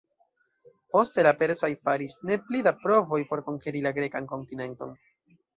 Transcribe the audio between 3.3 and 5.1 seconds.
por konkeri la grekan kontinenton.